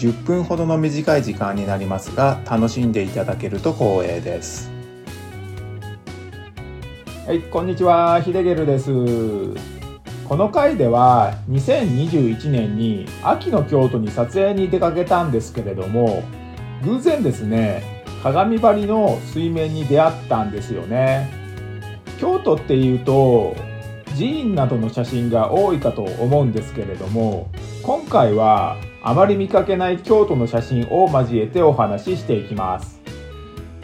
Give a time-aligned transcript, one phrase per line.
[0.00, 4.70] 10分ほどの短い時間になりますが楽しんでいただけると光栄です。
[7.26, 8.22] はいこんにちは。
[8.22, 8.90] ヒデゲルです。
[10.26, 16.22] この回では2021年に秋の京都に撮影に出かけたんですけれども
[16.82, 21.30] 偶然ですね鏡張りの水面に出会ったんですよね。
[22.18, 23.54] 京都っていうと
[24.16, 27.50] 寺院などの写真が多いかと思うんですけれども
[27.82, 33.00] 今回はあまり見かけない京都の写真を交えてお話ししていきます。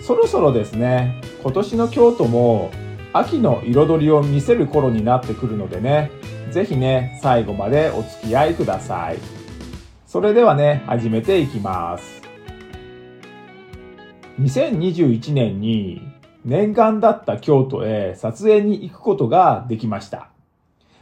[0.01, 2.71] そろそろですね今年の京都も
[3.13, 6.11] 秋の彩りを見せる頃になってくるのでね
[6.51, 9.19] 是非ね最後までお付き合いください。
[10.07, 12.23] それではね始めていきます。
[14.41, 16.03] 2021年に
[16.45, 20.29] 念願だった京都へ撮影に行くことができました。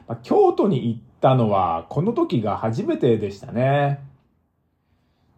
[0.06, 4.00] ま京都に行ったのはこの時が初めてでしたね。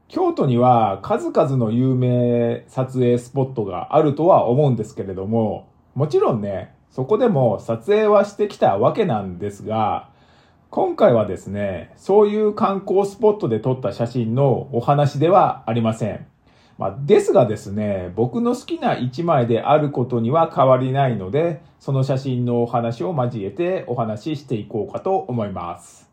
[0.09, 10.11] 京都には数々の有名撮影スポットがあるとは思うんですけれども、もちろんね、そこでも撮影はしてきたわけなんですが、
[10.71, 16.27] 今回はですね、そういう観光スポットで撮った写真のお話ではありません。
[16.79, 26.11] まあ、ですがですね、僕の好きな一枚であることには変わりないので、その写真のお話を交えてお話ししていこうかと思います。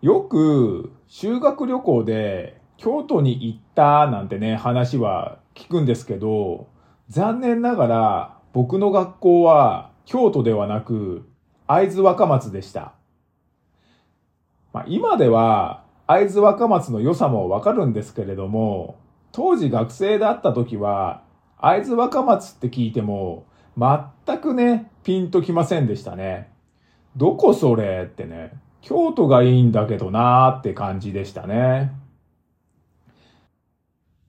[0.00, 6.68] よく修学旅行で京都に行ったなんてね、話は聞くんですけど、
[7.08, 11.28] 残念ながら僕の学校は京都ではなく
[11.66, 12.94] 会津若松でした。
[14.72, 18.98] まあ、今では会津若松の良さもわかるんですけれども、
[19.32, 21.22] 当時学生だった時は、
[21.58, 23.46] 会津若松って聞いても、
[23.76, 26.52] 全くね、ピンときませんでしたね。
[27.16, 28.52] どこそれってね、
[28.82, 31.92] 京都がいいんだけどなーって感じでしたね。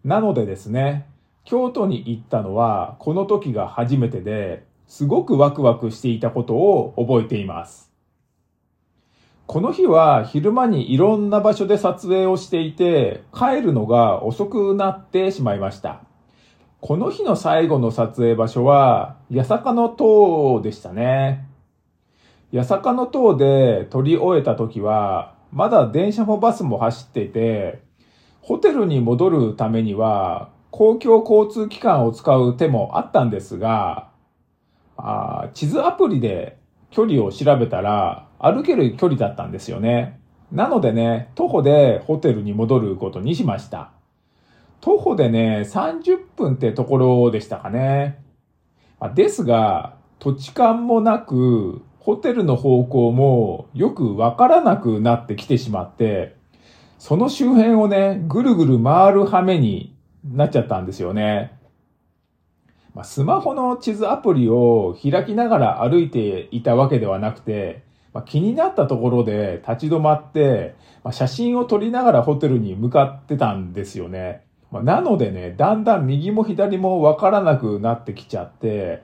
[0.03, 1.07] なのでですね、
[1.43, 7.86] 京都に行ったのはこの時が初めてで、すごくワクワクしていたことを覚えています。
[9.47, 16.01] この日は昼間にいろんな場所で撮影をしていて、帰るのが遅くなってしまいました。
[16.81, 21.47] この日の最後の撮影場所は、八坂の塔でしたね。
[22.53, 27.81] 八坂の塔で撮り終えた時は、まだ電車もバスも走っていて、
[28.41, 34.09] ホテルに戻るためには、公共交通機関を使う手もあったんですが、
[34.97, 36.57] あ地図アプリで
[36.91, 40.19] 距離を調べたら、歩ける距離だったんですよね。
[40.51, 43.91] なのでね、徒歩でホテルに戻ることにしました。
[44.81, 48.19] 徒歩でね、30分ってところでしたかね。
[49.15, 56.35] ですが、土地勘もなく、ホテルの方向もよくわからなくなってきてしまって、
[56.99, 61.57] その周辺をね、ぐるぐる回る羽目になっちゃったんですよね。
[63.03, 67.83] スマホの地図アプリを開きながら歩いていたわけではなくて、
[68.17, 70.73] まあ、気になったところで立ち止まって、
[71.03, 74.43] まあ、写真を撮りながらホテルに向かってたんですよね。
[74.71, 79.03] まあ、なのでね、だんだん右も左もわからなくなってきちゃって、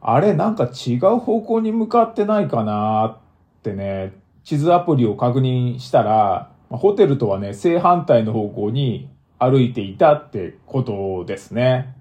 [0.00, 11.94] あれなんか違う方向に向かってないかなってね、地図アプリを確認したら、ホテルとはね、正反対の方向に歩いていたってことですね。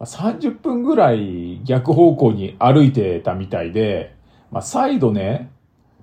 [0.00, 4.20] 30分ぐらい逆方向に歩いてたみたいで、
[4.52, 5.50] まあ、再度ね、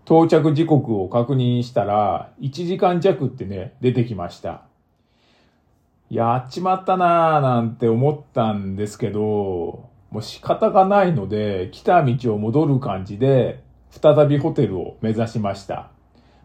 [0.06, 4.64] 到着時刻を確認したら、1時間弱ってね、出てきました。
[6.10, 15.92] やっちまったなーなんて思ったんですけど、もう仕方がないので、来た道を戻る感じで、再びホテルを目指しました。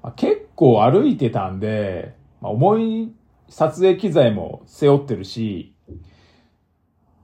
[0.03, 3.15] まあ、結構歩いてたんで、まあ、重い
[3.49, 5.75] 撮影機材も背負ってるし、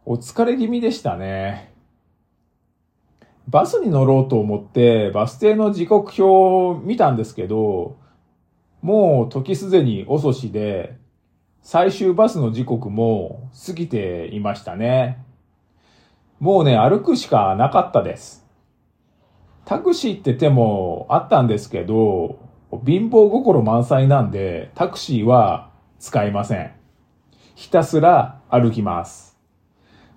[0.06, 1.69] お疲れ気味でしたね。
[3.50, 7.97] バスに乗ろうと思ってバス停の時刻表を見たんですけど、
[8.81, 10.97] もう時すでに遅しで、
[11.61, 15.25] 最終バスの時刻も過ぎていましたね。
[16.38, 18.47] もうね、歩くしかなかったです。
[19.64, 22.38] タクシーって手もあったんですけど、
[22.87, 26.73] 貧乏心満載なんで、タクシーは使いません。
[27.56, 29.30] ひたすら歩きます。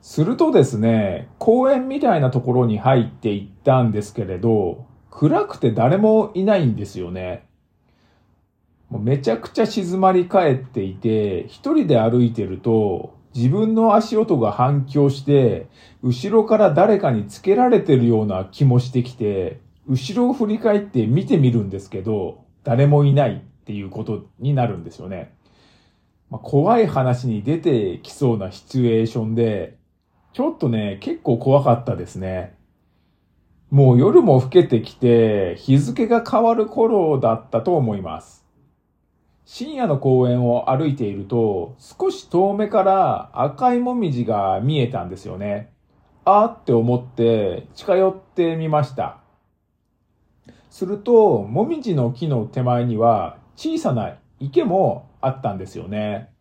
[0.04, 7.46] するとですね、公園みたいなところに入っていったんですけれど、暗くて誰もいないんですよね。
[8.90, 15.68] もうめちゃくちゃ静まり返っていて、一人で歩いてると、自分の足音が反響して、
[16.02, 25.34] 後ろから誰かにつけられてるような気もしてきて、後ろを振り返って見てみるんですけど、誰もいないっていうことになるんですよね。
[26.30, 29.78] まあ、怖い話に出てきそうなシチュエーションで、
[30.34, 32.56] ちょっとね、結構怖かったですね。
[33.70, 38.44] もう夜も更けてきて、日付が変わる頃だったと思います。
[39.46, 45.72] 深夜の公園を歩いていると、少し遠目から赤いもみじが見えたんですよね。
[46.26, 49.18] あーって思って近寄ってみました。
[50.72, 56.32] すると、もみじの木の手前には小さな池もあったんですよね。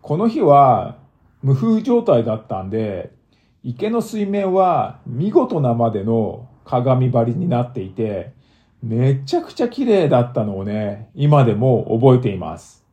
[0.00, 0.96] この日は
[1.42, 3.15] 無風状態だったんで、
[3.68, 8.32] 池の水面は見事なまでの鏡張りになっていて、
[8.80, 12.86] めちゃくちゃ綺麗だったのをね、今でも覚えています。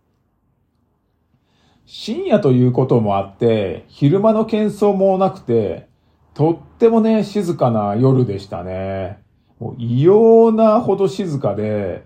[1.85, 5.89] 深夜ということもあって、昼間の喧騒もなくて、
[6.33, 9.19] とってもね、静かな夜でしたね。
[9.59, 12.03] もう異様なほど静かで、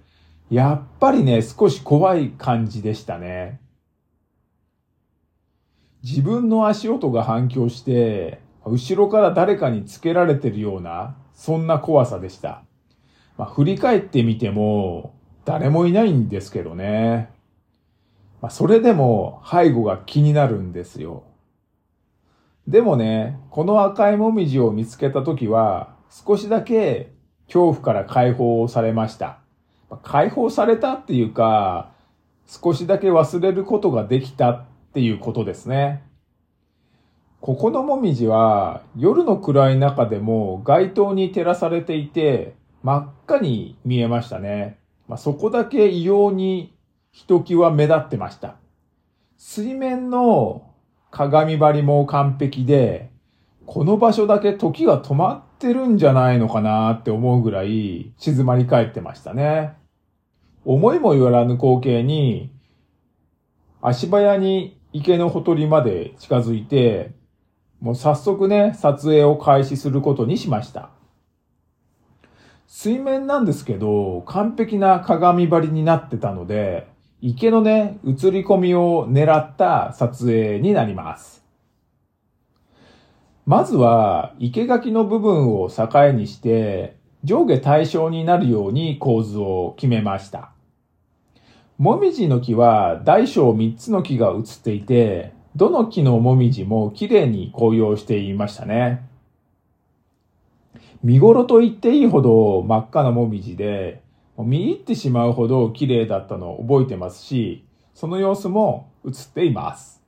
[0.51, 3.61] やっぱりね、少し怖い感じでしたね。
[6.03, 12.63] 自分の足音が反響して、後ろから誰かにつけられてるような、そんな怖さでした。
[13.37, 15.13] まあ、振り返ってみても、
[15.45, 17.29] 誰もいないんですけどね。
[18.41, 21.23] まあ、それでも背後が気になるんですよ。
[22.67, 27.11] でもね、この赤いもみじを見つけたときは、少しだけ
[27.45, 29.39] 恐怖から解放されました。
[30.03, 31.91] 解放されたっていうか、
[32.45, 36.03] 少しだけ忘れることができたっていうことですね。
[37.41, 44.79] ここのもみじは夜の暗い中でも街灯に照らされていて真っ赤に見えましたね。
[45.07, 46.73] まあ、そこだけ異様に
[47.11, 48.55] ひときわ目立ってました。
[49.37, 50.69] 水面の
[51.11, 53.09] 鏡張りも完璧で、
[53.65, 59.73] この場所だけ時が止まってるんじゃないのかなって思うぐらい静まり返ってましたね。
[60.65, 62.51] 思いもよらぬ光景に、
[63.81, 67.11] 足早に池のほとりまで近づいて、
[67.81, 70.89] もう早速ね、撮影を開始することにしました。
[72.67, 76.87] 水面なんですけど、完璧な鏡張りになってたので、
[77.21, 81.43] 池のね、映り込みを狙った撮影になります。
[83.45, 90.51] まずは、生垣の部分を境にして、上下対称になるように構図を決めました。
[91.77, 99.09] もみじの木は大小3つの木が映っていて、どの木のもみじも綺麗に紅葉していましたね。
[101.03, 104.03] 見頃と言っていいほど真っ赤なもみじで、
[104.37, 107.65] 見入ってしまうほど綺麗だったのを覚えてますし、
[107.95, 110.03] その様子も映っています。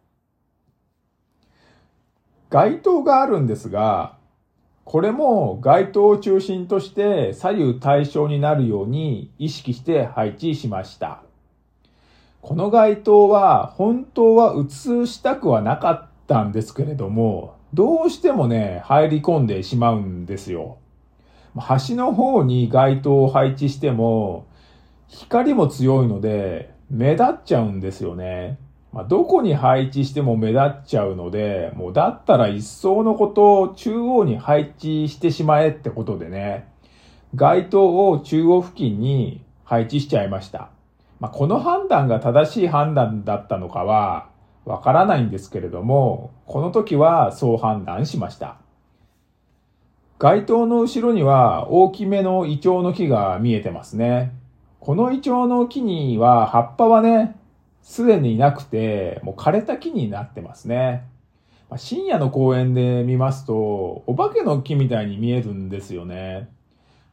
[2.51, 4.17] 街灯があるんですが、
[4.83, 11.23] これも街灯を中心として左右対称になるように意識して配置しました。
[12.41, 20.77] この街灯は本当は映したくはなかったんですけれども、どうしてもね、入り込んでしまうんですよ。
[21.57, 24.45] 端の方に街灯を配置しても、
[25.07, 28.57] 光も強いので、目立っちゃうんですよね。
[28.91, 36.67] まあ、どこに配置しても目立っちゃうので、もうだったら一層のことを中央に配置してしまえってことでね、
[37.35, 40.69] 街灯を中央付近に配置しちゃいました。
[41.19, 44.29] まあ、この判断が正しい判断だったのかは
[44.65, 48.57] わからないんですけれども、この時はそう判断しました。
[50.17, 54.33] 街灯の後ろには大きめのイチョウの木が見えてますね。
[54.79, 57.35] このイチョウの木には葉っぱはね、
[57.81, 61.07] すでになくて、もう枯れた木になってますね。
[61.69, 66.49] ま深夜の公園で見ますと、お化けの木みたいに見えるんですよね。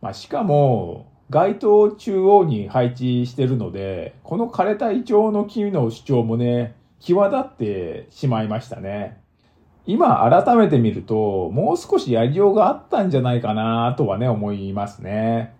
[0.00, 9.20] まあ、しかも、街灯中央に配置してるので、この枯れたイチョウの木の主張もね、際立ってしまいましたね。
[9.86, 15.54] 今改めて見ると、もう少しやりようがあったんじゃないかなとはね、思いますね。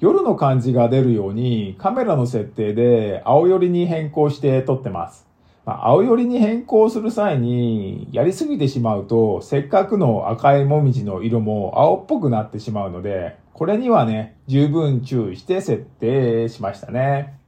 [0.00, 5.31] 夜の感じが出るようにカメラの設定で青寄りに変更して撮ってます。
[5.64, 17.38] ま、青寄りに変更する際にやりすぎてしまうと、せっかくの赤いもみじの色も青っぽくなってしまうので、これにはね、十分注意して設定しましたね。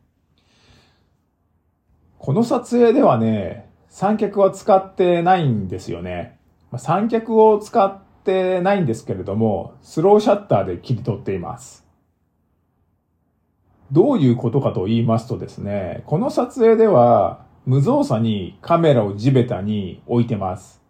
[2.19, 6.39] この撮影ではね、三脚は使ってないんですよね。
[6.79, 11.85] 三脚を使ってないんですけれども、スローシャッターで切り取っています。
[13.93, 20.83] どういうことかと言いますとですね、この撮影では無造作にカメラを地べたに置いてます。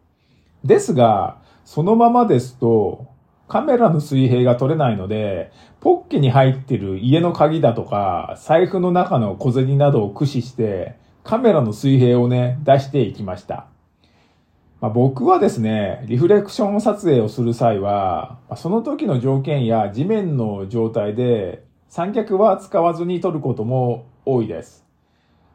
[0.64, 3.06] ですが、そのままですと
[3.46, 13.66] カメラの水平が取れないので、ポッケに入ってる家の鍵だとか、財布の中の小銭などを駆使して、カメラの水平をね、出していきました。
[14.80, 24.83] まあ、僕はですね、リフレクション撮影をする際は、その時の条件や地面の状態で三脚は使わずに撮ることも多いです。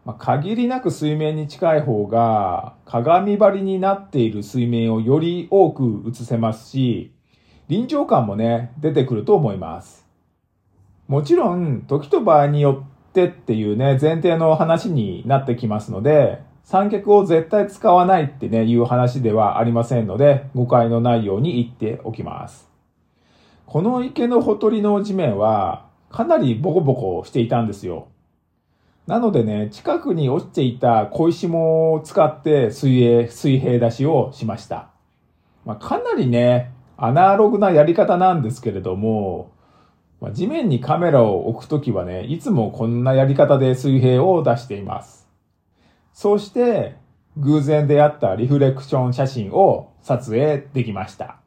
[0.10, 7.14] まあ、限りなく水面に近い方が鏡張りになっている水面をより多く映せますし、
[7.68, 10.08] 臨場感もね、出てくると思います。
[11.08, 22.68] もちろん、時と場合によってっていうね、前提の話になってきますので、三脚を絶対使わないってね、いう話ではありませんので、誤解のないように言っておきます。
[23.68, 28.08] この池のほとりの地面は、かなりボコボコしていたんですよ。
[29.10, 34.92] なのでね、近くに落ちていた小石も使って水泳、水平出しをしました。
[35.66, 39.52] まあ、かなりね、アナログなやり方なんですけれども、
[40.22, 45.28] まあ、地面にカメラを置くときはね、いつもこんなやり方で水平を出しています。
[46.14, 46.96] そうして、
[47.36, 51.38] 偶然出会ったリフレクション写真を撮影できました。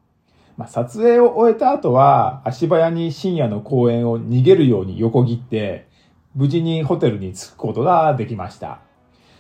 [0.57, 5.92] まあ、撮影を終えた後は、足早に深夜の公園を逃げるように横切って、
[6.35, 8.81] 無事にホテルに着くことができました。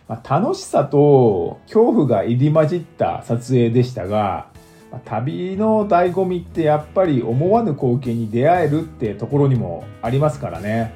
[0.08, 4.48] まあ、楽しさと恐怖が入り混じった撮影でしたが、
[4.90, 10.92] まあ旅の醍醐味ってやっぱり思わぬ光景に出会えるってところにもありますからね。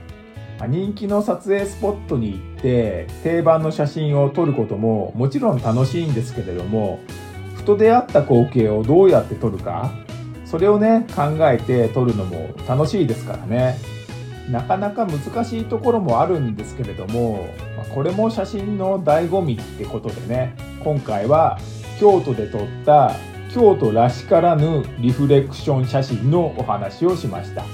[0.59, 7.01] まあ人気の撮影スポットに行って定番の写真を撮ることももちろん楽しいんですけれども
[7.55, 9.93] ふと出会った光景をどうやって撮るか
[10.47, 13.96] それをね考えて撮るのも楽しいですからね
[14.51, 17.49] なかなか難しいところもあるんですけれども
[17.95, 21.59] これも写真の醍醐味ってことでね今回は
[21.99, 23.13] 京都で撮った
[23.51, 27.65] 京都らしからぬリフレクション写真のお話をしました。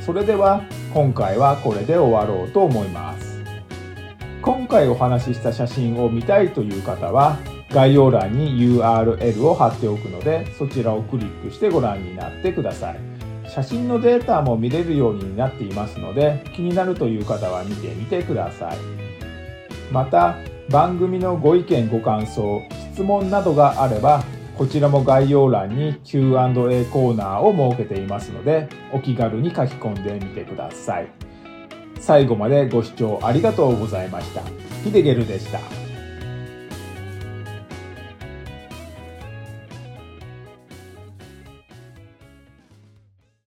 [0.00, 0.62] それでは
[0.94, 3.42] 今回はこれで終わろうと思います。
[4.40, 7.36] 今回お話しした写真を見たいという方は
[7.70, 13.17] 概要欄に URL を貼っておくのでそちらをクリックしてご覧になってください。
[13.62, 18.78] 写真のデータも見れるようになっていますので気になるという方は見てみてください
[19.92, 20.36] また
[20.68, 22.62] 番組のご意見ご感想
[22.92, 24.22] 質問などがあれば
[24.56, 31.08] こちらも概要欄に Q&A コーナーを設けていますので、お気軽に書き込んでみてください。
[32.00, 34.42] 最後までご視聴ありがとうございました。
[34.82, 35.87] ヒデゲルでした。